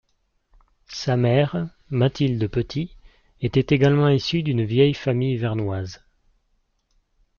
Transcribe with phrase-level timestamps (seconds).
[0.87, 2.97] Sa mère, Mathilde Petit,
[3.39, 6.03] était également issue d’une vieille famille vernoise.